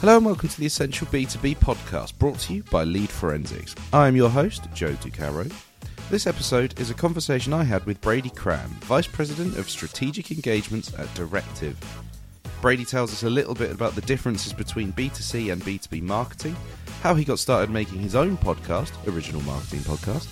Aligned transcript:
Hello 0.00 0.16
and 0.16 0.24
welcome 0.24 0.48
to 0.48 0.60
the 0.60 0.66
Essential 0.66 1.08
B2B 1.08 1.56
podcast 1.56 2.16
brought 2.18 2.38
to 2.38 2.54
you 2.54 2.62
by 2.70 2.84
Lead 2.84 3.10
Forensics. 3.10 3.74
I 3.92 4.06
am 4.06 4.14
your 4.14 4.30
host, 4.30 4.68
Joe 4.72 4.92
Ducaro. 4.92 5.52
This 6.08 6.28
episode 6.28 6.78
is 6.78 6.88
a 6.88 6.94
conversation 6.94 7.52
I 7.52 7.64
had 7.64 7.84
with 7.84 8.00
Brady 8.00 8.30
Cramm, 8.30 8.70
Vice 8.82 9.08
President 9.08 9.58
of 9.58 9.68
Strategic 9.68 10.30
Engagements 10.30 10.96
at 10.96 11.12
Directive. 11.14 11.76
Brady 12.60 12.84
tells 12.84 13.12
us 13.12 13.24
a 13.24 13.28
little 13.28 13.56
bit 13.56 13.72
about 13.72 13.96
the 13.96 14.02
differences 14.02 14.52
between 14.52 14.92
B2C 14.92 15.52
and 15.52 15.60
B2B 15.62 16.02
marketing, 16.02 16.54
how 17.02 17.16
he 17.16 17.24
got 17.24 17.40
started 17.40 17.68
making 17.68 17.98
his 17.98 18.14
own 18.14 18.36
podcast, 18.36 18.92
Original 19.12 19.42
Marketing 19.42 19.80
Podcast, 19.80 20.28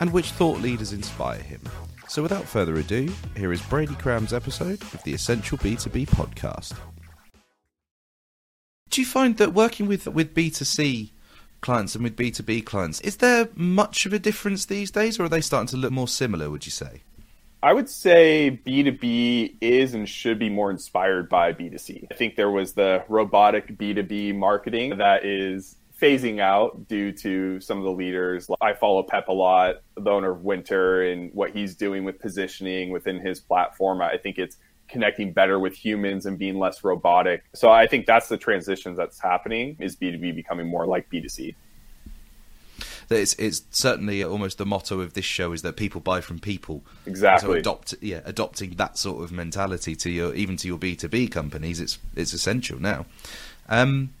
and 0.00 0.12
which 0.12 0.32
thought 0.32 0.60
leaders 0.60 0.92
inspire 0.92 1.40
him. 1.40 1.62
So 2.08 2.20
without 2.20 2.44
further 2.44 2.76
ado, 2.76 3.10
here 3.38 3.54
is 3.54 3.62
Brady 3.62 3.94
Cramm's 3.94 4.34
episode 4.34 4.82
of 4.92 5.02
the 5.04 5.14
Essential 5.14 5.56
B2B 5.56 6.08
podcast. 6.10 6.76
Do 8.98 9.02
you 9.02 9.06
find 9.06 9.36
that 9.36 9.54
working 9.54 9.86
with 9.86 10.08
with 10.08 10.34
B2C 10.34 11.10
clients 11.60 11.94
and 11.94 12.02
with 12.02 12.16
B2B 12.16 12.66
clients, 12.66 13.00
is 13.02 13.18
there 13.18 13.48
much 13.54 14.06
of 14.06 14.12
a 14.12 14.18
difference 14.18 14.66
these 14.66 14.90
days 14.90 15.20
or 15.20 15.26
are 15.26 15.28
they 15.28 15.40
starting 15.40 15.68
to 15.68 15.76
look 15.76 15.92
more 15.92 16.08
similar, 16.08 16.50
would 16.50 16.66
you 16.66 16.72
say? 16.72 17.02
I 17.62 17.74
would 17.74 17.88
say 17.88 18.58
B2B 18.66 19.58
is 19.60 19.94
and 19.94 20.08
should 20.08 20.40
be 20.40 20.50
more 20.50 20.72
inspired 20.72 21.28
by 21.28 21.52
B2C. 21.52 22.08
I 22.10 22.14
think 22.16 22.34
there 22.34 22.50
was 22.50 22.72
the 22.72 23.04
robotic 23.08 23.78
B2B 23.78 24.34
marketing 24.34 24.98
that 24.98 25.24
is 25.24 25.76
phasing 26.02 26.40
out 26.40 26.88
due 26.88 27.12
to 27.12 27.60
some 27.60 27.78
of 27.78 27.84
the 27.84 27.92
leaders. 27.92 28.48
I 28.60 28.72
follow 28.72 29.04
Pep 29.04 29.28
a 29.28 29.32
lot, 29.32 29.76
the 29.96 30.10
owner 30.10 30.32
of 30.32 30.42
Wynter, 30.42 31.02
and 31.02 31.32
what 31.34 31.52
he's 31.52 31.76
doing 31.76 32.02
with 32.02 32.18
positioning 32.18 32.90
within 32.90 33.20
his 33.20 33.38
platform. 33.38 34.02
I 34.02 34.16
think 34.16 34.38
it's 34.38 34.56
connecting 34.88 35.32
better 35.32 35.58
with 35.58 35.74
humans 35.74 36.26
and 36.26 36.38
being 36.38 36.58
less 36.58 36.82
robotic. 36.82 37.44
So 37.54 37.70
I 37.70 37.86
think 37.86 38.06
that's 38.06 38.28
the 38.28 38.36
transition 38.36 38.94
that's 38.94 39.20
happening 39.20 39.76
is 39.78 39.96
B2B 39.96 40.34
becoming 40.34 40.66
more 40.66 40.86
like 40.86 41.10
B2C. 41.10 41.54
It's, 43.10 43.34
it's 43.34 43.62
certainly 43.70 44.22
almost 44.22 44.58
the 44.58 44.66
motto 44.66 45.00
of 45.00 45.14
this 45.14 45.24
show 45.24 45.52
is 45.52 45.62
that 45.62 45.76
people 45.76 46.00
buy 46.00 46.20
from 46.20 46.38
people. 46.38 46.82
Exactly. 47.06 47.48
So 47.48 47.52
adopt, 47.54 47.94
yeah, 48.02 48.20
adopting 48.24 48.72
that 48.72 48.98
sort 48.98 49.24
of 49.24 49.32
mentality 49.32 49.96
to 49.96 50.10
your 50.10 50.34
even 50.34 50.56
to 50.58 50.68
your 50.68 50.76
B 50.76 50.94
two 50.94 51.08
B 51.08 51.26
companies, 51.26 51.80
it's 51.80 51.98
it's 52.14 52.34
essential 52.34 52.78
now. 52.78 53.06
Um, 53.68 54.12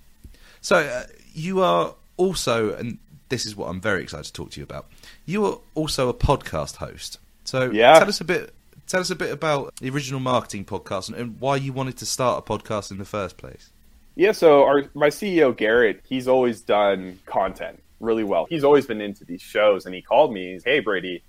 so 0.62 0.78
uh, 0.78 1.04
you 1.34 1.60
are 1.60 1.94
also, 2.16 2.74
and 2.74 2.98
this 3.28 3.44
is 3.44 3.54
what 3.54 3.68
I'm 3.68 3.80
very 3.80 4.02
excited 4.02 4.24
to 4.26 4.32
talk 4.32 4.50
to 4.52 4.60
you 4.60 4.64
about. 4.64 4.86
You 5.26 5.44
are 5.44 5.58
also 5.74 6.08
a 6.08 6.14
podcast 6.14 6.76
host. 6.76 7.18
So 7.44 7.70
yeah. 7.70 7.98
tell 7.98 8.08
us 8.08 8.20
a 8.20 8.24
bit. 8.24 8.54
Tell 8.88 9.00
us 9.00 9.10
a 9.10 9.16
bit 9.16 9.30
about 9.30 9.76
the 9.76 9.90
original 9.90 10.18
marketing 10.18 10.64
podcast 10.64 11.08
and, 11.08 11.16
and 11.18 11.40
why 11.40 11.56
you 11.56 11.74
wanted 11.74 11.98
to 11.98 12.06
start 12.06 12.38
a 12.38 12.50
podcast 12.50 12.90
in 12.90 12.96
the 12.96 13.04
first 13.04 13.36
place. 13.36 13.70
Yeah, 14.14 14.32
so 14.32 14.64
our 14.64 14.84
my 14.94 15.08
CEO 15.08 15.54
Garrett, 15.54 16.02
he's 16.08 16.26
always 16.26 16.62
done 16.62 17.20
content 17.26 17.82
really 18.00 18.24
well. 18.24 18.46
He's 18.48 18.64
always 18.64 18.86
been 18.86 19.02
into 19.02 19.26
these 19.26 19.42
shows, 19.42 19.84
and 19.84 19.94
he 19.94 20.00
called 20.00 20.32
me. 20.32 20.52
He's, 20.52 20.64
hey 20.64 20.80
Brady, 20.80 21.22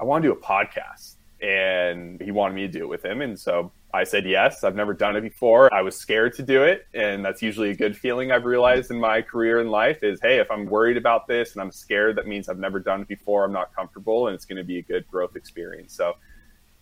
I 0.00 0.04
want 0.04 0.24
to 0.24 0.28
do 0.28 0.32
a 0.32 0.36
podcast, 0.36 1.14
and 1.40 2.20
he 2.20 2.32
wanted 2.32 2.54
me 2.54 2.62
to 2.62 2.68
do 2.68 2.80
it 2.80 2.88
with 2.88 3.04
him, 3.04 3.20
and 3.20 3.38
so 3.38 3.70
I 3.94 4.02
said 4.02 4.26
yes. 4.26 4.64
I've 4.64 4.74
never 4.74 4.92
done 4.92 5.14
it 5.14 5.20
before. 5.20 5.72
I 5.72 5.82
was 5.82 5.96
scared 5.96 6.34
to 6.34 6.42
do 6.42 6.64
it, 6.64 6.88
and 6.94 7.24
that's 7.24 7.42
usually 7.42 7.70
a 7.70 7.76
good 7.76 7.96
feeling 7.96 8.32
I've 8.32 8.44
realized 8.44 8.90
in 8.90 8.98
my 8.98 9.22
career 9.22 9.60
in 9.60 9.68
life 9.68 10.02
is 10.02 10.18
hey, 10.20 10.40
if 10.40 10.50
I'm 10.50 10.66
worried 10.66 10.96
about 10.96 11.28
this 11.28 11.52
and 11.52 11.62
I'm 11.62 11.70
scared, 11.70 12.16
that 12.16 12.26
means 12.26 12.48
I've 12.48 12.58
never 12.58 12.80
done 12.80 13.02
it 13.02 13.08
before. 13.08 13.44
I'm 13.44 13.52
not 13.52 13.72
comfortable, 13.72 14.26
and 14.26 14.34
it's 14.34 14.46
going 14.46 14.56
to 14.56 14.64
be 14.64 14.78
a 14.78 14.82
good 14.82 15.06
growth 15.06 15.36
experience. 15.36 15.94
So 15.94 16.16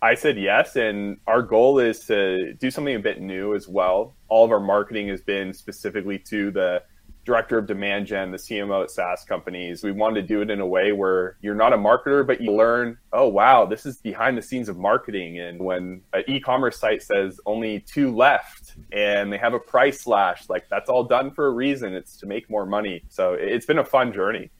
I 0.02 0.14
said 0.14 0.38
yes, 0.38 0.76
and 0.76 1.18
our 1.26 1.42
goal 1.42 1.78
is 1.78 2.00
to 2.06 2.54
do 2.54 2.70
something 2.70 2.94
a 2.94 3.00
bit 3.00 3.20
new 3.20 3.54
as 3.54 3.68
well. 3.68 4.16
All 4.28 4.44
of 4.44 4.50
our 4.50 4.60
marketing 4.60 5.08
has 5.08 5.20
been 5.20 5.52
specifically 5.52 6.18
to 6.20 6.50
the 6.50 6.82
director 7.26 7.58
of 7.58 7.66
demand 7.66 8.06
gen, 8.06 8.30
the 8.30 8.38
CMO 8.38 8.82
at 8.82 8.90
SaaS 8.90 9.24
companies. 9.24 9.84
We 9.84 9.92
wanted 9.92 10.22
to 10.22 10.26
do 10.26 10.40
it 10.40 10.50
in 10.50 10.60
a 10.60 10.66
way 10.66 10.92
where 10.92 11.36
you're 11.42 11.54
not 11.54 11.74
a 11.74 11.76
marketer, 11.76 12.26
but 12.26 12.40
you 12.40 12.50
learn, 12.52 12.96
oh, 13.12 13.28
wow, 13.28 13.66
this 13.66 13.84
is 13.84 13.98
behind 13.98 14.38
the 14.38 14.42
scenes 14.42 14.70
of 14.70 14.78
marketing. 14.78 15.38
And 15.38 15.60
when 15.60 16.00
an 16.14 16.24
e 16.26 16.40
commerce 16.40 16.78
site 16.78 17.02
says 17.02 17.38
only 17.44 17.80
two 17.80 18.14
left 18.14 18.74
and 18.92 19.30
they 19.30 19.36
have 19.36 19.52
a 19.52 19.60
price 19.60 20.00
slash, 20.00 20.48
like 20.48 20.66
that's 20.70 20.88
all 20.88 21.04
done 21.04 21.30
for 21.30 21.46
a 21.46 21.50
reason. 21.50 21.94
It's 21.94 22.16
to 22.18 22.26
make 22.26 22.48
more 22.48 22.64
money. 22.64 23.02
So 23.10 23.34
it's 23.34 23.66
been 23.66 23.78
a 23.78 23.84
fun 23.84 24.12
journey. 24.14 24.50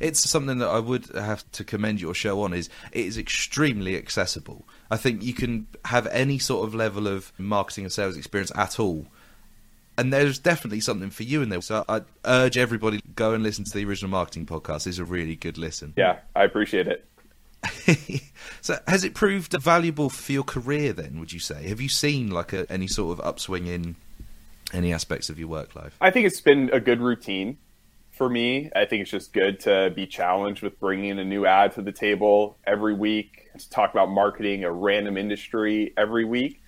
It's 0.00 0.28
something 0.28 0.58
that 0.58 0.68
I 0.68 0.78
would 0.78 1.06
have 1.14 1.50
to 1.52 1.64
commend 1.64 2.00
your 2.00 2.14
show 2.14 2.42
on 2.42 2.52
is 2.52 2.68
it 2.92 3.06
is 3.06 3.18
extremely 3.18 3.96
accessible. 3.96 4.64
I 4.90 4.96
think 4.96 5.22
you 5.22 5.34
can 5.34 5.66
have 5.86 6.06
any 6.08 6.38
sort 6.38 6.66
of 6.66 6.74
level 6.74 7.06
of 7.06 7.32
marketing 7.38 7.84
and 7.84 7.92
sales 7.92 8.16
experience 8.16 8.52
at 8.54 8.78
all. 8.78 9.06
And 9.96 10.12
there's 10.12 10.38
definitely 10.38 10.80
something 10.80 11.10
for 11.10 11.22
you 11.22 11.42
in 11.42 11.50
there. 11.50 11.60
So 11.60 11.84
I 11.88 12.02
urge 12.24 12.58
everybody 12.58 13.00
go 13.14 13.32
and 13.32 13.42
listen 13.42 13.64
to 13.64 13.72
the 13.72 13.84
original 13.84 14.10
marketing 14.10 14.46
podcast. 14.46 14.86
It's 14.86 14.98
a 14.98 15.04
really 15.04 15.36
good 15.36 15.56
listen. 15.56 15.94
Yeah, 15.96 16.18
I 16.34 16.44
appreciate 16.44 16.88
it. 16.88 17.04
so 18.60 18.78
has 18.86 19.04
it 19.04 19.14
proved 19.14 19.52
valuable 19.52 20.10
for 20.10 20.32
your 20.32 20.42
career 20.42 20.92
then, 20.92 21.18
would 21.20 21.32
you 21.32 21.38
say? 21.38 21.68
Have 21.68 21.80
you 21.80 21.88
seen 21.88 22.30
like 22.30 22.52
a, 22.52 22.70
any 22.70 22.86
sort 22.86 23.18
of 23.18 23.24
upswing 23.24 23.66
in 23.66 23.96
any 24.72 24.92
aspects 24.92 25.30
of 25.30 25.38
your 25.38 25.48
work 25.48 25.74
life? 25.74 25.96
I 26.00 26.10
think 26.10 26.26
it's 26.26 26.40
been 26.40 26.70
a 26.72 26.80
good 26.80 27.00
routine 27.00 27.56
for 28.14 28.28
me. 28.28 28.70
I 28.74 28.84
think 28.84 29.02
it's 29.02 29.10
just 29.10 29.32
good 29.32 29.60
to 29.60 29.92
be 29.94 30.06
challenged 30.06 30.62
with 30.62 30.78
bringing 30.78 31.18
a 31.18 31.24
new 31.24 31.46
ad 31.46 31.72
to 31.72 31.82
the 31.82 31.92
table 31.92 32.58
every 32.66 32.94
week, 32.94 33.50
to 33.58 33.70
talk 33.70 33.92
about 33.92 34.08
marketing 34.08 34.64
a 34.64 34.72
random 34.72 35.16
industry 35.16 35.92
every 35.96 36.24
week. 36.24 36.60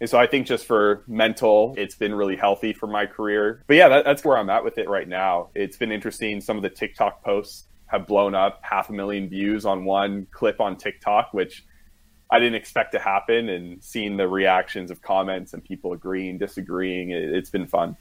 And 0.00 0.10
so 0.10 0.18
I 0.18 0.26
think 0.26 0.46
just 0.46 0.66
for 0.66 1.04
mental, 1.06 1.74
it's 1.76 1.94
been 1.94 2.14
really 2.14 2.36
healthy 2.36 2.72
for 2.72 2.86
my 2.86 3.06
career. 3.06 3.62
But 3.66 3.76
yeah, 3.76 3.88
that, 3.88 4.04
that's 4.04 4.24
where 4.24 4.36
I'm 4.36 4.50
at 4.50 4.64
with 4.64 4.78
it 4.78 4.88
right 4.88 5.08
now. 5.08 5.50
It's 5.54 5.76
been 5.76 5.92
interesting. 5.92 6.40
Some 6.40 6.56
of 6.56 6.62
the 6.62 6.70
TikTok 6.70 7.22
posts 7.22 7.64
have 7.86 8.06
blown 8.06 8.34
up 8.34 8.60
half 8.62 8.90
a 8.90 8.92
million 8.92 9.28
views 9.28 9.64
on 9.64 9.84
one 9.84 10.26
clip 10.32 10.60
on 10.60 10.76
TikTok, 10.76 11.32
which 11.32 11.64
I 12.30 12.38
didn't 12.38 12.56
expect 12.56 12.92
to 12.92 12.98
happen. 12.98 13.48
And 13.48 13.82
seeing 13.84 14.16
the 14.16 14.26
reactions 14.26 14.90
of 14.90 15.00
comments 15.00 15.52
and 15.52 15.62
people 15.62 15.92
agreeing, 15.92 16.38
disagreeing, 16.38 17.10
it, 17.10 17.22
it's 17.22 17.50
been 17.50 17.66
fun. 17.66 17.96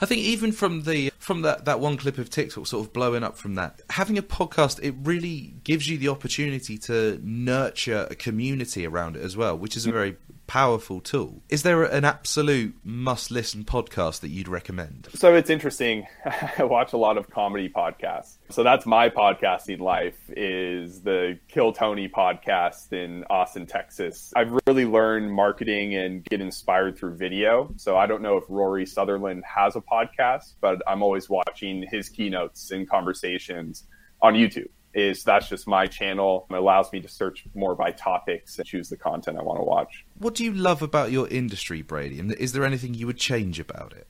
I 0.00 0.06
think 0.06 0.22
even 0.22 0.52
from 0.52 0.84
the 0.84 1.09
from 1.30 1.42
that, 1.42 1.64
that 1.64 1.78
one 1.78 1.96
clip 1.96 2.18
of 2.18 2.28
TikTok 2.28 2.66
sort 2.66 2.84
of 2.84 2.92
blowing 2.92 3.22
up 3.22 3.36
from 3.36 3.54
that, 3.54 3.82
having 3.90 4.18
a 4.18 4.22
podcast, 4.22 4.80
it 4.82 4.96
really 5.04 5.54
gives 5.62 5.88
you 5.88 5.96
the 5.96 6.08
opportunity 6.08 6.76
to 6.76 7.20
nurture 7.22 8.08
a 8.10 8.16
community 8.16 8.84
around 8.84 9.14
it 9.14 9.22
as 9.22 9.36
well, 9.36 9.56
which 9.56 9.76
is 9.76 9.86
a 9.86 9.90
mm. 9.90 9.92
very 9.92 10.16
powerful 10.50 11.00
tool. 11.00 11.40
Is 11.48 11.62
there 11.62 11.84
an 11.84 12.04
absolute 12.04 12.74
must 12.82 13.30
listen 13.30 13.62
podcast 13.62 14.18
that 14.18 14.30
you'd 14.30 14.48
recommend? 14.48 15.06
So 15.14 15.32
it's 15.36 15.48
interesting. 15.48 16.08
I 16.58 16.64
watch 16.64 16.92
a 16.92 16.96
lot 16.96 17.16
of 17.18 17.30
comedy 17.30 17.68
podcasts. 17.68 18.38
So 18.50 18.64
that's 18.64 18.84
my 18.84 19.10
podcasting 19.10 19.78
life 19.78 20.18
is 20.30 21.02
the 21.02 21.38
Kill 21.46 21.72
Tony 21.72 22.08
podcast 22.08 22.92
in 22.92 23.22
Austin, 23.30 23.64
Texas. 23.66 24.32
I've 24.34 24.52
really 24.66 24.86
learned 24.86 25.32
marketing 25.32 25.94
and 25.94 26.24
get 26.24 26.40
inspired 26.40 26.98
through 26.98 27.14
video. 27.14 27.72
So 27.76 27.96
I 27.96 28.06
don't 28.06 28.20
know 28.20 28.36
if 28.36 28.42
Rory 28.48 28.86
Sutherland 28.86 29.44
has 29.46 29.76
a 29.76 29.80
podcast, 29.80 30.54
but 30.60 30.82
I'm 30.84 31.00
always 31.04 31.30
watching 31.30 31.86
his 31.88 32.08
keynotes 32.08 32.72
and 32.72 32.90
conversations 32.90 33.84
on 34.20 34.34
YouTube 34.34 34.70
is 34.94 35.22
that's 35.22 35.48
just 35.48 35.68
my 35.68 35.86
channel. 35.86 36.46
It 36.50 36.56
allows 36.56 36.92
me 36.92 37.00
to 37.00 37.08
search 37.08 37.44
more 37.54 37.74
by 37.74 37.92
topics 37.92 38.58
and 38.58 38.66
choose 38.66 38.88
the 38.88 38.96
content 38.96 39.38
I 39.38 39.42
want 39.42 39.58
to 39.58 39.64
watch. 39.64 40.04
What 40.18 40.34
do 40.34 40.44
you 40.44 40.52
love 40.52 40.82
about 40.82 41.12
your 41.12 41.28
industry, 41.28 41.82
Brady? 41.82 42.18
And 42.18 42.32
is 42.32 42.52
there 42.52 42.64
anything 42.64 42.94
you 42.94 43.06
would 43.06 43.18
change 43.18 43.60
about 43.60 43.92
it? 43.92 44.06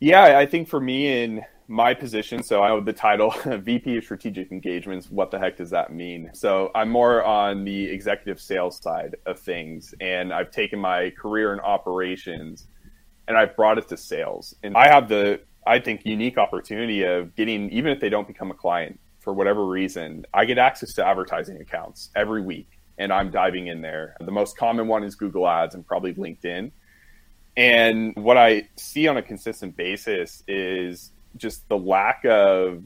Yeah, 0.00 0.38
I 0.38 0.46
think 0.46 0.68
for 0.68 0.80
me 0.80 1.22
in 1.22 1.44
my 1.66 1.94
position, 1.94 2.42
so 2.42 2.62
I 2.62 2.74
have 2.74 2.84
the 2.84 2.92
title 2.92 3.30
VP 3.46 3.96
of 3.96 4.04
Strategic 4.04 4.52
Engagements. 4.52 5.10
What 5.10 5.30
the 5.30 5.38
heck 5.38 5.56
does 5.56 5.70
that 5.70 5.92
mean? 5.92 6.30
So 6.34 6.70
I'm 6.74 6.90
more 6.90 7.22
on 7.24 7.64
the 7.64 7.84
executive 7.84 8.40
sales 8.40 8.82
side 8.82 9.16
of 9.24 9.38
things, 9.38 9.94
and 10.00 10.32
I've 10.32 10.50
taken 10.50 10.78
my 10.78 11.10
career 11.10 11.52
in 11.54 11.60
operations 11.60 12.66
and 13.26 13.36
I've 13.36 13.56
brought 13.56 13.78
it 13.78 13.88
to 13.88 13.96
sales. 13.96 14.54
And 14.62 14.76
I 14.76 14.88
have 14.88 15.08
the, 15.08 15.40
I 15.66 15.78
think, 15.78 16.04
unique 16.04 16.38
opportunity 16.38 17.04
of 17.04 17.34
getting, 17.34 17.70
even 17.70 17.90
if 17.92 18.00
they 18.00 18.08
don't 18.08 18.26
become 18.26 18.50
a 18.50 18.54
client, 18.54 19.00
for 19.24 19.32
whatever 19.32 19.66
reason, 19.66 20.26
I 20.32 20.44
get 20.44 20.58
access 20.58 20.92
to 20.94 21.06
advertising 21.06 21.60
accounts 21.60 22.10
every 22.14 22.42
week 22.42 22.78
and 22.98 23.12
I'm 23.12 23.30
diving 23.30 23.66
in 23.66 23.80
there. 23.80 24.16
The 24.20 24.30
most 24.30 24.56
common 24.56 24.86
one 24.86 25.02
is 25.02 25.16
Google 25.16 25.48
Ads 25.48 25.74
and 25.74 25.84
probably 25.84 26.14
LinkedIn. 26.14 26.70
And 27.56 28.14
what 28.16 28.36
I 28.36 28.68
see 28.76 29.08
on 29.08 29.16
a 29.16 29.22
consistent 29.22 29.76
basis 29.76 30.42
is 30.46 31.12
just 31.36 31.68
the 31.68 31.78
lack 31.78 32.24
of 32.24 32.84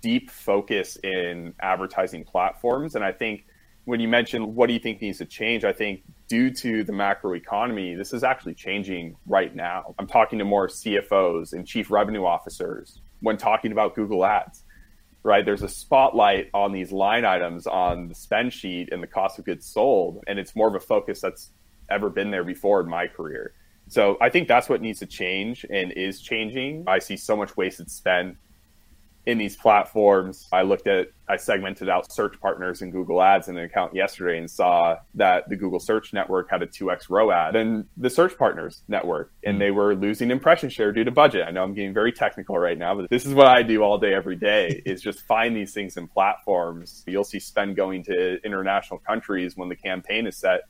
deep 0.00 0.30
focus 0.30 0.96
in 1.04 1.54
advertising 1.60 2.24
platforms. 2.24 2.96
And 2.96 3.04
I 3.04 3.12
think 3.12 3.46
when 3.84 4.00
you 4.00 4.08
mentioned 4.08 4.54
what 4.54 4.68
do 4.68 4.72
you 4.72 4.80
think 4.80 5.02
needs 5.02 5.18
to 5.18 5.26
change, 5.26 5.64
I 5.64 5.72
think 5.72 6.02
due 6.28 6.50
to 6.50 6.82
the 6.82 6.92
macro 6.92 7.34
economy, 7.34 7.94
this 7.94 8.12
is 8.12 8.24
actually 8.24 8.54
changing 8.54 9.16
right 9.26 9.54
now. 9.54 9.94
I'm 9.98 10.06
talking 10.06 10.38
to 10.38 10.44
more 10.44 10.68
CFOs 10.68 11.52
and 11.52 11.66
chief 11.66 11.90
revenue 11.90 12.24
officers 12.24 13.00
when 13.20 13.36
talking 13.36 13.70
about 13.72 13.94
Google 13.94 14.24
Ads 14.24 14.64
right? 15.22 15.44
There's 15.44 15.62
a 15.62 15.68
spotlight 15.68 16.50
on 16.52 16.72
these 16.72 16.92
line 16.92 17.24
items 17.24 17.66
on 17.66 18.08
the 18.08 18.14
spend 18.14 18.52
sheet 18.52 18.88
and 18.92 19.02
the 19.02 19.06
cost 19.06 19.38
of 19.38 19.44
goods 19.44 19.66
sold, 19.66 20.22
and 20.26 20.38
it's 20.38 20.56
more 20.56 20.68
of 20.68 20.74
a 20.74 20.80
focus 20.80 21.20
that's 21.20 21.50
ever 21.90 22.10
been 22.10 22.30
there 22.30 22.44
before 22.44 22.80
in 22.80 22.88
my 22.88 23.06
career. 23.06 23.54
So 23.88 24.16
I 24.20 24.30
think 24.30 24.48
that's 24.48 24.68
what 24.68 24.80
needs 24.80 25.00
to 25.00 25.06
change 25.06 25.66
and 25.68 25.92
is 25.92 26.20
changing. 26.20 26.84
I 26.86 26.98
see 26.98 27.16
so 27.16 27.36
much 27.36 27.56
wasted 27.56 27.90
spend 27.90 28.36
in 29.24 29.38
these 29.38 29.56
platforms. 29.56 30.48
I 30.52 30.62
looked 30.62 30.88
at, 30.88 31.08
I 31.28 31.36
segmented 31.36 31.88
out 31.88 32.12
search 32.12 32.40
partners 32.40 32.82
in 32.82 32.90
Google 32.90 33.22
Ads 33.22 33.48
in 33.48 33.56
an 33.56 33.64
account 33.64 33.94
yesterday 33.94 34.38
and 34.38 34.50
saw 34.50 34.96
that 35.14 35.48
the 35.48 35.56
Google 35.56 35.78
Search 35.78 36.12
Network 36.12 36.50
had 36.50 36.62
a 36.62 36.66
2x 36.66 37.08
ROAS 37.08 37.52
than 37.52 37.88
the 37.96 38.10
search 38.10 38.36
partners 38.36 38.82
network. 38.88 39.32
And 39.44 39.60
they 39.60 39.70
were 39.70 39.94
losing 39.94 40.30
impression 40.30 40.70
share 40.70 40.90
due 40.90 41.04
to 41.04 41.12
budget. 41.12 41.44
I 41.46 41.52
know 41.52 41.62
I'm 41.62 41.74
getting 41.74 41.94
very 41.94 42.12
technical 42.12 42.58
right 42.58 42.76
now, 42.76 42.96
but 42.96 43.08
this 43.10 43.24
is 43.24 43.32
what 43.32 43.46
I 43.46 43.62
do 43.62 43.82
all 43.82 43.96
day, 43.96 44.12
every 44.12 44.36
day 44.36 44.82
is 44.86 45.00
just 45.00 45.20
find 45.26 45.56
these 45.56 45.72
things 45.72 45.96
in 45.96 46.08
platforms. 46.08 47.04
You'll 47.06 47.24
see 47.24 47.38
spend 47.38 47.76
going 47.76 48.02
to 48.04 48.40
international 48.44 48.98
countries 48.98 49.56
when 49.56 49.68
the 49.68 49.76
campaign 49.76 50.26
is 50.26 50.36
set 50.36 50.62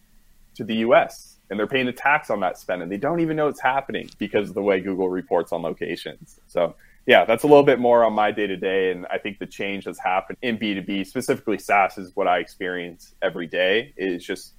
to 0.56 0.64
the 0.64 0.76
US 0.76 1.38
and 1.49 1.58
they're 1.58 1.66
paying 1.66 1.88
a 1.88 1.93
tax 1.93 2.28
on 2.28 2.40
that 2.40 2.58
spend 2.58 2.82
and 2.82 2.93
they 2.93 2.99
don't 2.99 3.20
even 3.20 3.37
know 3.37 3.49
it's 3.49 3.60
happening 3.60 4.10
because 4.19 4.50
of 4.50 4.54
the 4.54 4.62
way 4.62 4.81
Google 4.81 5.08
reports 5.08 5.52
on 5.52 5.62
locations. 5.62 6.38
So 6.46 6.76
yeah, 7.06 7.25
that's 7.25 7.43
a 7.43 7.46
little 7.46 7.64
bit 7.64 7.78
more 7.78 8.04
on 8.04 8.12
my 8.12 8.31
day 8.31 8.46
to 8.46 8.56
day. 8.56 8.90
And 8.93 9.06
I 9.10 9.19
think 9.19 9.38
the 9.38 9.46
change 9.46 9.84
that's 9.84 9.99
happened 9.99 10.38
in 10.43 10.58
B2B, 10.58 11.06
specifically 11.06 11.58
SaaS, 11.58 11.99
is 11.99 12.14
what 12.14 12.28
I 12.28 12.38
experience 12.38 13.14
every 13.20 13.46
day, 13.46 13.93
is 13.96 14.25
just 14.25 14.54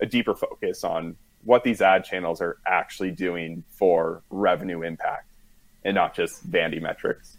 a 0.00 0.06
deeper 0.06 0.34
focus 0.34 0.84
on 0.84 1.16
what 1.44 1.64
these 1.64 1.82
ad 1.82 2.04
channels 2.04 2.40
are 2.40 2.58
actually 2.66 3.10
doing 3.10 3.64
for 3.68 4.22
revenue 4.30 4.82
impact 4.82 5.28
and 5.84 5.94
not 5.94 6.14
just 6.14 6.42
vanity 6.42 6.80
metrics. 6.80 7.36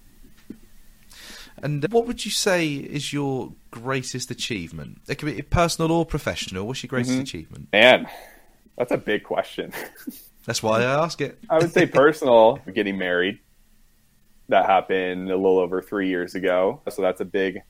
And 1.62 1.86
what 1.92 2.06
would 2.08 2.26
you 2.26 2.32
say 2.32 2.68
is 2.68 3.14
your 3.14 3.54
greatest 3.72 4.30
achievement? 4.32 5.00
It 5.08 5.16
could 5.16 5.36
be 5.36 5.42
personal 5.42 5.92
or 5.92 6.06
professional. 6.06 6.68
What's 6.68 6.84
your 6.84 6.90
greatest 6.90 7.14
mm-hmm. 7.14 7.22
achievement? 7.22 7.68
Man, 7.72 8.08
that's 8.78 8.92
a 8.92 8.98
big 8.98 9.24
question. 9.24 9.72
That's 10.46 10.62
why 10.62 10.82
I 10.82 11.04
ask 11.04 11.22
it. 11.22 11.40
I 11.50 11.60
would 11.60 11.72
say 11.72 11.86
personal, 11.86 12.60
getting 12.74 12.98
married 12.98 13.40
that 14.50 14.66
happened 14.66 15.32
a 15.32 15.36
little 15.36 15.60
over 15.60 15.82
three 15.82 16.10
years 16.10 16.36
ago. 16.36 16.82
So 16.90 17.02
that's 17.02 17.22
a 17.22 17.26
big 17.26 17.62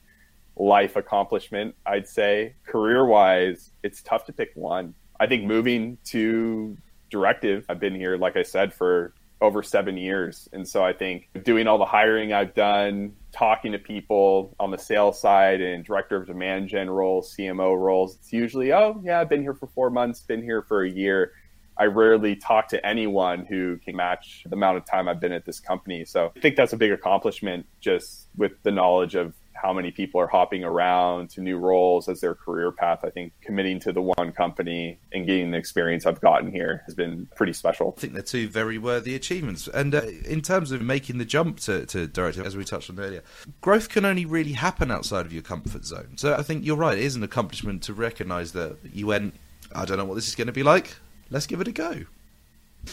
life 0.56 0.96
accomplishment, 0.96 1.74
I'd 1.86 2.08
say. 2.08 2.54
Career 2.66 3.04
wise, 3.04 3.70
it's 3.82 4.02
tough 4.02 4.24
to 4.26 4.32
pick 4.32 4.50
one. 4.54 4.94
I 5.18 5.26
think 5.26 5.44
moving 5.44 5.98
to 6.06 6.76
directive, 7.10 7.64
I've 7.68 7.80
been 7.80 7.94
here, 7.94 8.16
like 8.16 8.36
I 8.36 8.42
said, 8.42 8.72
for 8.72 9.14
over 9.40 9.62
seven 9.62 9.96
years. 9.96 10.48
And 10.52 10.66
so 10.66 10.84
I 10.84 10.92
think 10.92 11.28
doing 11.42 11.66
all 11.66 11.78
the 11.78 11.84
hiring 11.84 12.32
I've 12.32 12.54
done, 12.54 13.14
talking 13.32 13.72
to 13.72 13.78
people 13.78 14.54
on 14.58 14.70
the 14.70 14.78
sales 14.78 15.20
side 15.20 15.60
and 15.60 15.84
director 15.84 16.16
of 16.16 16.26
demand 16.26 16.68
gen 16.68 16.88
roles, 16.88 17.34
CMO 17.36 17.78
roles, 17.78 18.16
it's 18.16 18.32
usually, 18.32 18.72
oh, 18.72 19.00
yeah, 19.04 19.20
I've 19.20 19.28
been 19.28 19.42
here 19.42 19.54
for 19.54 19.66
four 19.66 19.90
months, 19.90 20.20
been 20.20 20.42
here 20.42 20.62
for 20.62 20.84
a 20.84 20.90
year. 20.90 21.32
I 21.76 21.86
rarely 21.86 22.36
talk 22.36 22.68
to 22.68 22.86
anyone 22.86 23.44
who 23.44 23.78
can 23.78 23.96
match 23.96 24.44
the 24.46 24.54
amount 24.54 24.76
of 24.76 24.84
time 24.84 25.08
I've 25.08 25.20
been 25.20 25.32
at 25.32 25.44
this 25.44 25.60
company. 25.60 26.04
So 26.04 26.32
I 26.36 26.40
think 26.40 26.56
that's 26.56 26.72
a 26.72 26.76
big 26.76 26.92
accomplishment 26.92 27.66
just 27.80 28.28
with 28.36 28.52
the 28.62 28.70
knowledge 28.70 29.14
of 29.14 29.34
how 29.54 29.72
many 29.72 29.90
people 29.90 30.20
are 30.20 30.26
hopping 30.26 30.62
around 30.62 31.30
to 31.30 31.40
new 31.40 31.56
roles 31.56 32.08
as 32.08 32.20
their 32.20 32.34
career 32.34 32.70
path. 32.70 33.00
I 33.02 33.10
think 33.10 33.32
committing 33.40 33.80
to 33.80 33.92
the 33.92 34.02
one 34.02 34.32
company 34.32 34.98
and 35.12 35.26
getting 35.26 35.52
the 35.52 35.58
experience 35.58 36.04
I've 36.04 36.20
gotten 36.20 36.52
here 36.52 36.82
has 36.84 36.94
been 36.94 37.28
pretty 37.34 37.54
special. 37.54 37.94
I 37.96 38.00
think 38.00 38.12
they're 38.12 38.22
two 38.22 38.48
very 38.48 38.78
worthy 38.78 39.14
achievements. 39.14 39.68
And 39.68 39.94
uh, 39.94 40.02
in 40.26 40.42
terms 40.42 40.70
of 40.70 40.82
making 40.82 41.18
the 41.18 41.24
jump 41.24 41.60
to, 41.60 41.86
to 41.86 42.06
director, 42.06 42.44
as 42.44 42.56
we 42.56 42.64
touched 42.64 42.90
on 42.90 43.00
earlier, 43.00 43.22
growth 43.62 43.88
can 43.88 44.04
only 44.04 44.26
really 44.26 44.52
happen 44.52 44.90
outside 44.90 45.24
of 45.24 45.32
your 45.32 45.42
comfort 45.42 45.84
zone. 45.84 46.16
So 46.16 46.34
I 46.34 46.42
think 46.42 46.66
you're 46.66 46.76
right. 46.76 46.98
It 46.98 47.04
is 47.04 47.16
an 47.16 47.22
accomplishment 47.22 47.82
to 47.84 47.94
recognize 47.94 48.52
that 48.52 48.76
you 48.92 49.06
went, 49.06 49.34
I 49.74 49.84
don't 49.86 49.96
know 49.96 50.04
what 50.04 50.16
this 50.16 50.28
is 50.28 50.34
going 50.34 50.48
to 50.48 50.52
be 50.52 50.62
like 50.62 50.96
let's 51.34 51.46
give 51.46 51.60
it 51.60 51.68
a 51.68 51.72
go. 51.72 52.00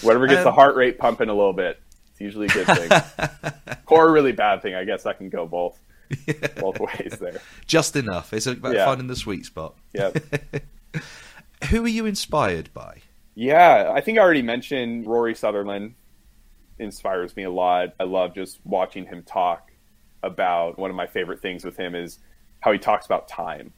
Whatever 0.01 0.25
gets 0.25 0.39
um, 0.39 0.45
the 0.45 0.51
heart 0.51 0.75
rate 0.75 0.97
pumping 0.97 1.29
a 1.29 1.33
little 1.33 1.53
bit, 1.53 1.79
it's 2.09 2.19
usually 2.19 2.47
a 2.47 2.49
good 2.49 2.65
thing. 2.65 3.53
or 3.88 4.09
a 4.09 4.11
really 4.11 4.31
bad 4.31 4.61
thing. 4.61 4.73
I 4.73 4.83
guess 4.83 5.05
I 5.05 5.13
can 5.13 5.29
go 5.29 5.47
both. 5.47 5.79
Yeah. 6.27 6.47
Both 6.59 6.79
ways 6.79 7.17
there. 7.21 7.39
Just 7.67 7.95
enough. 7.95 8.33
It's 8.33 8.47
about 8.47 8.73
yeah. 8.73 8.85
finding 8.85 9.07
the 9.07 9.15
sweet 9.15 9.45
spot. 9.45 9.75
Yeah. 9.93 10.11
Who 11.69 11.85
are 11.85 11.89
you 11.89 12.05
inspired 12.05 12.73
by? 12.73 12.97
Yeah, 13.35 13.93
I 13.95 14.01
think 14.01 14.17
I 14.17 14.21
already 14.21 14.41
mentioned 14.41 15.07
Rory 15.07 15.35
Sutherland 15.35 15.93
inspires 16.79 17.35
me 17.38 17.43
a 17.43 17.49
lot. 17.49 17.93
I 17.99 18.03
love 18.03 18.33
just 18.33 18.59
watching 18.65 19.05
him 19.05 19.23
talk 19.23 19.71
about 20.23 20.77
one 20.77 20.89
of 20.89 20.97
my 20.97 21.07
favorite 21.07 21.41
things 21.41 21.63
with 21.63 21.77
him 21.77 21.95
is 21.95 22.19
how 22.59 22.73
he 22.73 22.79
talks 22.79 23.05
about 23.05 23.29
time 23.29 23.71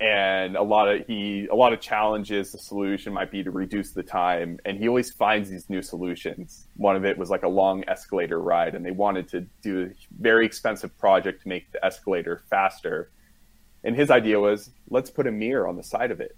and 0.00 0.56
a 0.56 0.62
lot 0.62 0.88
of 0.88 1.06
he 1.06 1.48
a 1.50 1.54
lot 1.54 1.72
of 1.72 1.80
challenges 1.80 2.52
the 2.52 2.58
solution 2.58 3.12
might 3.12 3.32
be 3.32 3.42
to 3.42 3.50
reduce 3.50 3.90
the 3.90 4.02
time. 4.02 4.58
And 4.64 4.78
he 4.78 4.86
always 4.88 5.10
finds 5.10 5.50
these 5.50 5.68
new 5.68 5.82
solutions. 5.82 6.68
One 6.76 6.94
of 6.94 7.04
it 7.04 7.18
was 7.18 7.30
like 7.30 7.42
a 7.42 7.48
long 7.48 7.82
escalator 7.88 8.40
ride 8.40 8.74
and 8.74 8.86
they 8.86 8.92
wanted 8.92 9.28
to 9.30 9.46
do 9.60 9.86
a 9.86 10.22
very 10.22 10.46
expensive 10.46 10.96
project 10.98 11.42
to 11.42 11.48
make 11.48 11.72
the 11.72 11.84
escalator 11.84 12.42
faster. 12.48 13.10
And 13.82 13.96
his 13.96 14.10
idea 14.10 14.38
was 14.38 14.70
let's 14.88 15.10
put 15.10 15.26
a 15.26 15.32
mirror 15.32 15.66
on 15.66 15.76
the 15.76 15.82
side 15.82 16.12
of 16.12 16.20
it. 16.20 16.36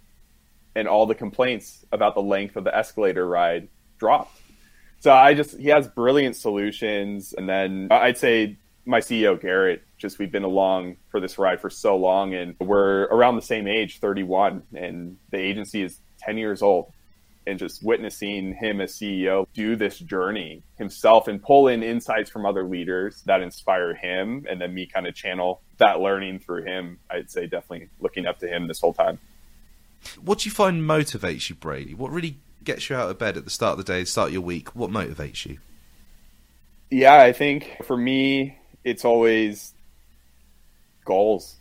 And 0.74 0.88
all 0.88 1.04
the 1.04 1.14
complaints 1.14 1.84
about 1.92 2.14
the 2.14 2.22
length 2.22 2.56
of 2.56 2.64
the 2.64 2.74
escalator 2.74 3.26
ride 3.26 3.68
dropped. 3.98 4.40
So 5.00 5.12
i 5.12 5.34
just 5.34 5.58
he 5.58 5.68
has 5.68 5.86
brilliant 5.86 6.34
solutions. 6.34 7.34
And 7.36 7.46
then 7.46 7.88
i'd 7.90 8.16
say 8.16 8.56
my 8.90 9.00
ceo 9.00 9.40
garrett 9.40 9.82
just 9.96 10.18
we've 10.18 10.32
been 10.32 10.42
along 10.42 10.96
for 11.10 11.20
this 11.20 11.38
ride 11.38 11.60
for 11.60 11.70
so 11.70 11.96
long 11.96 12.34
and 12.34 12.56
we're 12.58 13.04
around 13.04 13.36
the 13.36 13.42
same 13.42 13.68
age 13.68 14.00
31 14.00 14.62
and 14.74 15.16
the 15.30 15.38
agency 15.38 15.82
is 15.82 16.00
10 16.18 16.38
years 16.38 16.62
old. 16.62 16.92
And 17.46 17.58
just 17.58 17.82
witnessing 17.82 18.54
him 18.54 18.80
as 18.80 18.92
CEO 18.92 19.46
do 19.54 19.74
this 19.74 19.98
journey 19.98 20.62
himself 20.76 21.26
and 21.26 21.42
pull 21.42 21.68
in 21.68 21.82
insights 21.82 22.30
from 22.30 22.44
other 22.44 22.62
leaders 22.64 23.22
that 23.22 23.40
inspire 23.40 23.94
him 23.94 24.46
and 24.48 24.60
then 24.60 24.74
me 24.74 24.86
kind 24.86 25.06
of 25.06 25.14
channel 25.14 25.60
that 25.78 26.00
learning 26.00 26.40
through 26.40 26.64
him 26.64 26.98
I'd 27.10 27.30
say 27.30 27.46
definitely 27.46 27.88
looking 27.98 28.26
up 28.26 28.38
to 28.40 28.46
him 28.46 28.68
this 28.68 28.78
whole 28.78 28.92
time. 28.92 29.18
What 30.22 30.40
do 30.40 30.48
you 30.48 30.54
find 30.54 30.82
motivates 30.82 31.48
you 31.48 31.56
Brady? 31.56 31.94
What 31.94 32.12
really 32.12 32.36
gets 32.62 32.88
you 32.88 32.96
out 32.96 33.10
of 33.10 33.18
bed 33.18 33.36
at 33.36 33.44
the 33.44 33.50
start 33.50 33.78
of 33.78 33.84
the 33.84 33.92
day 33.92 34.04
start 34.04 34.32
your 34.32 34.42
week? 34.42 34.76
What 34.76 34.90
motivates 34.90 35.46
you? 35.46 35.58
Yeah 36.90 37.20
I 37.20 37.32
think 37.32 37.78
for 37.84 37.96
me 37.96 38.59
it's 38.84 39.04
always 39.04 39.74
goals 41.04 41.56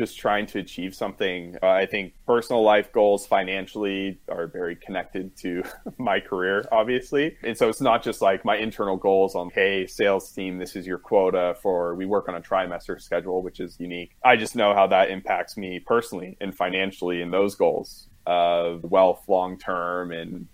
just 0.00 0.18
trying 0.18 0.46
to 0.46 0.58
achieve 0.58 0.94
something. 0.94 1.58
Uh, 1.62 1.68
I 1.68 1.84
think 1.84 2.14
personal 2.26 2.62
life 2.62 2.90
goals 2.90 3.26
financially 3.26 4.18
are 4.30 4.46
very 4.46 4.74
connected 4.74 5.36
to 5.38 5.62
my 5.98 6.20
career, 6.20 6.66
obviously. 6.72 7.36
And 7.42 7.56
so 7.56 7.68
it's 7.68 7.82
not 7.82 8.02
just 8.02 8.22
like 8.22 8.42
my 8.42 8.56
internal 8.56 8.96
goals 8.96 9.34
on, 9.34 9.50
hey, 9.50 9.86
sales 9.86 10.32
team, 10.32 10.56
this 10.56 10.74
is 10.74 10.86
your 10.86 10.96
quota 10.96 11.54
for 11.60 11.94
we 11.96 12.06
work 12.06 12.30
on 12.30 12.34
a 12.34 12.40
trimester 12.40 12.98
schedule, 12.98 13.42
which 13.42 13.60
is 13.60 13.78
unique. 13.78 14.12
I 14.24 14.36
just 14.36 14.56
know 14.56 14.72
how 14.72 14.86
that 14.86 15.10
impacts 15.10 15.58
me 15.58 15.80
personally 15.80 16.38
and 16.40 16.54
financially 16.54 17.20
in 17.20 17.30
those 17.30 17.54
goals 17.54 18.08
of 18.24 18.82
wealth 18.84 19.22
long 19.28 19.58
term 19.58 20.12
and 20.12 20.46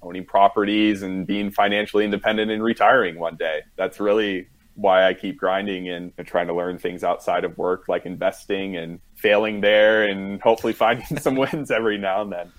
owning 0.00 0.24
properties 0.24 1.02
and 1.02 1.26
being 1.26 1.50
financially 1.50 2.04
independent 2.04 2.52
and 2.52 2.62
retiring 2.62 3.18
one 3.18 3.34
day. 3.34 3.62
That's 3.76 3.98
really 3.98 4.46
why 4.74 5.06
I 5.06 5.14
keep 5.14 5.36
grinding 5.36 5.88
and 5.88 6.12
trying 6.24 6.46
to 6.46 6.54
learn 6.54 6.78
things 6.78 7.04
outside 7.04 7.44
of 7.44 7.58
work, 7.58 7.88
like 7.88 8.06
investing 8.06 8.76
and 8.76 9.00
failing 9.14 9.60
there 9.60 10.02
and 10.04 10.40
hopefully 10.40 10.72
finding 10.72 11.18
some 11.18 11.34
wins 11.36 11.70
every 11.70 11.98
now 11.98 12.22
and 12.22 12.32
then. 12.32 12.52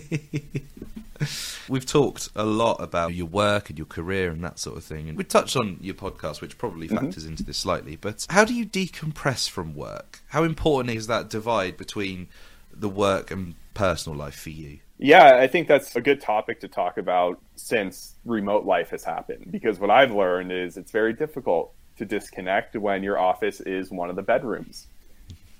We've 1.68 1.86
talked 1.86 2.28
a 2.34 2.44
lot 2.44 2.82
about 2.82 3.14
your 3.14 3.26
work 3.26 3.70
and 3.70 3.78
your 3.78 3.86
career 3.86 4.30
and 4.30 4.44
that 4.44 4.58
sort 4.58 4.76
of 4.76 4.84
thing. 4.84 5.08
And 5.08 5.16
we 5.16 5.24
touched 5.24 5.56
on 5.56 5.78
your 5.80 5.94
podcast, 5.94 6.40
which 6.40 6.58
probably 6.58 6.88
mm-hmm. 6.88 6.98
factors 6.98 7.22
mm-hmm. 7.22 7.32
into 7.32 7.44
this 7.44 7.58
slightly. 7.58 7.96
But 7.96 8.26
how 8.28 8.44
do 8.44 8.52
you 8.52 8.66
decompress 8.66 9.48
from 9.48 9.74
work? 9.74 10.20
How 10.28 10.44
important 10.44 10.94
is 10.94 11.06
that 11.06 11.30
divide 11.30 11.76
between 11.76 12.28
the 12.72 12.88
work 12.88 13.30
and 13.30 13.54
personal 13.72 14.18
life 14.18 14.34
for 14.34 14.50
you? 14.50 14.80
Yeah, 14.98 15.36
I 15.36 15.48
think 15.48 15.66
that's 15.66 15.96
a 15.96 16.00
good 16.00 16.20
topic 16.20 16.60
to 16.60 16.68
talk 16.68 16.98
about 16.98 17.40
since 17.56 18.14
remote 18.24 18.64
life 18.64 18.90
has 18.90 19.04
happened. 19.04 19.50
Because 19.50 19.78
what 19.78 19.90
I've 19.90 20.12
learned 20.12 20.52
is 20.52 20.76
it's 20.76 20.92
very 20.92 21.12
difficult 21.12 21.72
to 21.96 22.04
disconnect 22.04 22.76
when 22.76 23.02
your 23.02 23.18
office 23.18 23.60
is 23.60 23.90
one 23.90 24.10
of 24.10 24.16
the 24.16 24.22
bedrooms 24.22 24.86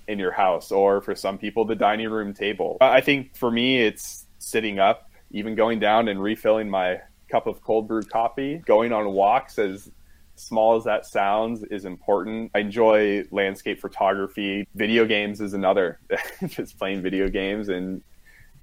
in 0.07 0.19
your 0.19 0.31
house, 0.31 0.71
or 0.71 1.01
for 1.01 1.15
some 1.15 1.37
people, 1.37 1.65
the 1.65 1.75
dining 1.75 2.09
room 2.09 2.33
table. 2.33 2.77
I 2.79 3.01
think 3.01 3.35
for 3.35 3.49
me, 3.49 3.81
it's 3.81 4.27
sitting 4.37 4.79
up, 4.79 5.09
even 5.31 5.55
going 5.55 5.79
down 5.79 6.07
and 6.07 6.21
refilling 6.21 6.69
my 6.69 7.01
cup 7.27 7.47
of 7.47 7.61
cold 7.61 7.87
brew 7.87 8.03
coffee, 8.03 8.61
going 8.65 8.93
on 8.93 9.11
walks 9.11 9.57
as 9.57 9.89
small 10.35 10.75
as 10.75 10.83
that 10.83 11.05
sounds 11.05 11.63
is 11.63 11.85
important. 11.85 12.51
I 12.53 12.59
enjoy 12.59 13.23
landscape 13.31 13.81
photography. 13.81 14.67
Video 14.75 15.05
games 15.05 15.41
is 15.41 15.53
another. 15.53 15.99
Just 16.47 16.77
playing 16.77 17.01
video 17.01 17.29
games 17.29 17.69
and 17.69 18.03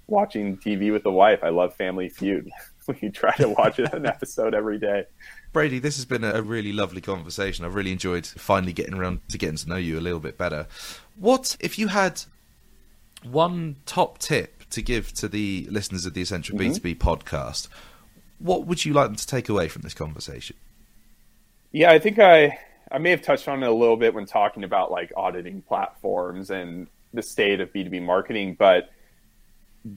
watching 0.07 0.57
TV 0.57 0.93
with 0.93 1.03
the 1.03 1.13
wife. 1.13 1.41
I 1.43 1.51
love 1.51 1.75
Family 1.75 2.09
Feud. 2.09 2.51
we 3.03 3.11
try 3.11 3.35
to 3.37 3.49
watch 3.49 3.79
an 3.79 4.07
episode 4.07 4.55
every 4.55 4.79
day. 4.79 5.05
Brady, 5.53 5.79
this 5.79 5.97
has 5.97 6.05
been 6.05 6.25
a 6.25 6.43
really 6.43 6.73
lovely 6.73 7.01
conversation. 7.01 7.65
I've 7.65 7.75
really 7.75 7.93
enjoyed 7.93 8.27
finally 8.27 8.73
getting 8.73 8.95
around 8.95 9.21
to 9.29 9.39
getting 9.39 9.57
to 9.57 9.69
know 9.69 9.77
you 9.77 9.99
a 9.99 10.01
little 10.01 10.21
bit 10.21 10.39
better. 10.39 10.67
What 11.17 11.57
if 11.61 11.79
you 11.79 11.89
had 11.89 12.23
one 13.23 13.77
top 13.87 14.19
tip 14.19 14.69
to 14.71 14.83
give 14.83 15.13
to 15.15 15.29
the 15.29 15.69
listeners 15.71 16.07
of 16.07 16.15
the 16.15 16.23
Essential 16.23 16.59
mm-hmm. 16.59 16.73
B2B 16.73 16.97
podcast? 16.97 17.69
what 18.43 18.67
would 18.67 18.85
you 18.85 18.93
like 18.93 19.07
them 19.07 19.17
to 19.17 19.27
take 19.27 19.49
away 19.49 19.69
from 19.69 19.83
this 19.83 19.95
conversation? 19.95 20.57
Yeah, 21.71 21.91
I 21.91 21.99
think 21.99 22.19
I 22.19 22.59
I 22.91 22.99
may 22.99 23.11
have 23.11 23.23
touched 23.23 23.49
on 23.49 23.63
it 23.63 23.67
a 23.67 23.73
little 23.73 23.97
bit 23.97 24.15
when 24.15 24.27
talking 24.27 24.65
about 24.65 24.91
like 24.91 25.13
auditing 25.17 25.63
platforms 25.63 26.51
and 26.51 26.89
the 27.15 27.23
state 27.23 27.61
of 27.61 27.73
B2B 27.73 28.03
marketing, 28.03 28.57
but 28.59 28.91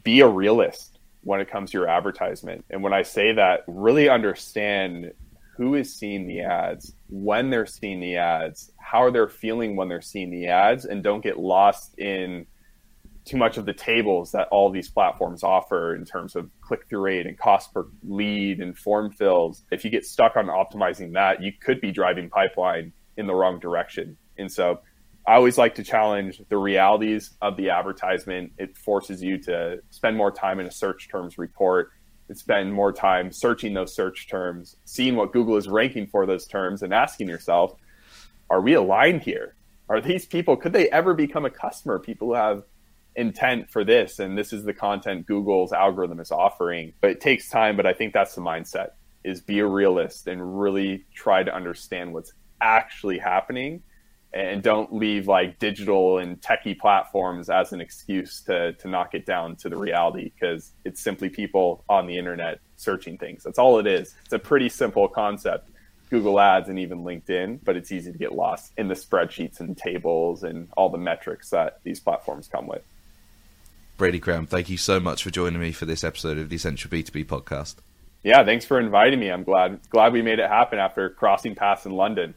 be 0.03 0.21
a 0.21 0.27
realist 0.27 0.99
when 1.21 1.41
it 1.41 1.49
comes 1.49 1.71
to 1.71 1.77
your 1.77 1.87
advertisement. 1.87 2.65
And 2.69 2.83
when 2.83 2.93
I 2.93 3.03
say 3.03 3.33
that, 3.33 3.61
really 3.67 4.09
understand 4.09 5.11
who 5.57 5.75
is 5.75 5.93
seeing 5.93 6.27
the 6.27 6.41
ads, 6.41 6.93
when 7.07 7.49
they're 7.49 7.65
seeing 7.65 7.99
the 7.99 8.17
ads, 8.17 8.71
how 8.77 9.09
they're 9.09 9.29
feeling 9.29 9.75
when 9.75 9.87
they're 9.87 10.01
seeing 10.01 10.29
the 10.29 10.47
ads, 10.47 10.85
and 10.85 11.01
don't 11.01 11.23
get 11.23 11.39
lost 11.39 11.97
in 11.97 12.45
too 13.23 13.37
much 13.37 13.57
of 13.57 13.65
the 13.65 13.73
tables 13.73 14.31
that 14.33 14.47
all 14.49 14.69
these 14.69 14.89
platforms 14.89 15.43
offer 15.43 15.95
in 15.95 16.05
terms 16.05 16.35
of 16.35 16.49
click 16.61 16.87
through 16.87 17.01
rate 17.01 17.25
and 17.25 17.39
cost 17.39 17.73
per 17.73 17.87
lead 18.03 18.59
and 18.59 18.77
form 18.77 19.11
fills. 19.11 19.63
If 19.71 19.83
you 19.83 19.89
get 19.89 20.05
stuck 20.05 20.35
on 20.35 20.45
optimizing 20.45 21.13
that, 21.13 21.41
you 21.41 21.51
could 21.59 21.81
be 21.81 21.91
driving 21.91 22.29
pipeline 22.29 22.93
in 23.17 23.25
the 23.25 23.33
wrong 23.33 23.59
direction. 23.59 24.17
And 24.37 24.51
so 24.51 24.81
I 25.27 25.33
always 25.33 25.57
like 25.57 25.75
to 25.75 25.83
challenge 25.83 26.41
the 26.49 26.57
realities 26.57 27.31
of 27.41 27.57
the 27.57 27.71
advertisement. 27.71 28.53
It 28.59 28.77
forces 28.77 29.23
you 29.23 29.39
to 29.43 29.79
spend 29.89 30.15
more 30.15 30.31
time 30.31 30.59
in 30.59 30.67
a 30.67 30.71
search 30.71 31.09
terms 31.09 31.37
report 31.39 31.89
and 32.27 32.37
spend 32.37 32.73
more 32.73 32.93
time 32.93 33.31
searching 33.31 33.73
those 33.73 33.95
search 33.95 34.27
terms, 34.27 34.75
seeing 34.85 35.15
what 35.15 35.33
Google 35.33 35.57
is 35.57 35.67
ranking 35.67 36.07
for 36.07 36.25
those 36.27 36.45
terms, 36.45 36.83
and 36.83 36.93
asking 36.93 37.27
yourself, 37.27 37.75
are 38.49 38.61
we 38.61 38.73
aligned 38.73 39.23
here? 39.23 39.55
Are 39.89 39.99
these 39.99 40.25
people, 40.25 40.57
could 40.57 40.73
they 40.73 40.89
ever 40.89 41.13
become 41.15 41.45
a 41.45 41.49
customer? 41.49 41.97
People 41.97 42.29
who 42.29 42.33
have 42.35 42.63
intent 43.15 43.71
for 43.71 43.83
this 43.83 44.19
and 44.19 44.37
this 44.37 44.51
is 44.51 44.63
the 44.63 44.73
content 44.73 45.25
Google's 45.25 45.71
algorithm 45.71 46.19
is 46.19 46.31
offering. 46.31 46.93
But 47.01 47.11
it 47.11 47.21
takes 47.21 47.49
time, 47.49 47.77
but 47.77 47.87
I 47.87 47.93
think 47.93 48.13
that's 48.13 48.35
the 48.35 48.41
mindset 48.41 48.89
is 49.23 49.41
be 49.41 49.57
a 49.57 49.65
realist 49.65 50.27
and 50.27 50.59
really 50.59 51.05
try 51.15 51.41
to 51.41 51.53
understand 51.53 52.13
what's 52.13 52.31
actually 52.61 53.17
happening 53.17 53.81
and 54.35 54.61
don't 54.61 54.93
leave 54.93 55.29
like 55.29 55.57
digital 55.59 56.17
and 56.17 56.41
techie 56.41 56.77
platforms 56.77 57.49
as 57.49 57.71
an 57.71 57.79
excuse 57.79 58.41
to 58.41 58.73
to 58.73 58.87
knock 58.89 59.15
it 59.15 59.25
down 59.25 59.55
to 59.55 59.69
the 59.69 59.77
reality 59.77 60.31
because 60.37 60.71
it's 60.83 61.01
simply 61.01 61.29
people 61.29 61.83
on 61.87 62.05
the 62.05 62.17
internet 62.17 62.59
searching 62.75 63.17
things. 63.17 63.43
That's 63.43 63.57
all 63.57 63.79
it 63.79 63.87
is. 63.87 64.13
It's 64.25 64.33
a 64.33 64.39
pretty 64.39 64.67
simple 64.67 65.07
concept. 65.07 65.69
Google 66.09 66.39
Ads 66.39 66.69
and 66.69 66.77
even 66.77 66.99
LinkedIn, 66.99 67.59
but 67.63 67.75
it's 67.75 67.91
easy 67.91 68.11
to 68.11 68.17
get 68.17 68.33
lost 68.33 68.73
in 68.77 68.89
the 68.89 68.93
spreadsheets 68.93 69.59
and 69.59 69.75
tables 69.75 70.43
and 70.43 70.67
all 70.77 70.89
the 70.89 70.99
metrics 70.99 71.49
that 71.49 71.79
these 71.83 71.99
platforms 71.99 72.47
come 72.47 72.67
with. 72.67 72.83
Brady 73.97 74.19
Cramm, 74.19 74.45
thank 74.45 74.69
you 74.69 74.77
so 74.77 74.99
much 74.99 75.23
for 75.23 75.31
joining 75.31 75.59
me 75.59 75.71
for 75.71 75.85
this 75.85 76.03
episode 76.03 76.37
of 76.37 76.49
the 76.49 76.57
Essential 76.57 76.91
B2B 76.91 77.25
podcast. 77.25 77.75
Yeah, 78.25 78.43
thanks 78.43 78.65
for 78.65 78.79
inviting 78.79 79.19
me. 79.19 79.29
I'm 79.29 79.43
glad 79.43 79.79
glad 79.91 80.11
we 80.11 80.23
made 80.23 80.39
it 80.39 80.49
happen 80.49 80.79
after 80.79 81.11
crossing 81.11 81.53
paths 81.53 81.85
in 81.85 81.91
London. 81.91 82.33